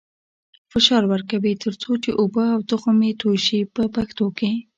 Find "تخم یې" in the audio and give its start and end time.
2.71-3.11